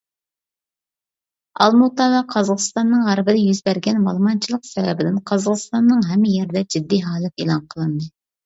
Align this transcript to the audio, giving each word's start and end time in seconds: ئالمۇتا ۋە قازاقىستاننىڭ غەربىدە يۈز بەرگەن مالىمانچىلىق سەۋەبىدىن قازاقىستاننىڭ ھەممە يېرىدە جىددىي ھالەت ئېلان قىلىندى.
ئالمۇتا 1.65 2.07
ۋە 2.13 2.21
قازاقىستاننىڭ 2.31 3.03
غەربىدە 3.09 3.43
يۈز 3.43 3.61
بەرگەن 3.69 4.01
مالىمانچىلىق 4.07 4.67
سەۋەبىدىن 4.71 5.23
قازاقىستاننىڭ 5.33 6.03
ھەممە 6.11 6.33
يېرىدە 6.39 6.67
جىددىي 6.77 7.07
ھالەت 7.11 7.45
ئېلان 7.47 7.65
قىلىندى. 7.77 8.13